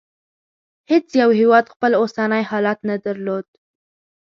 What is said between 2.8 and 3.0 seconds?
نه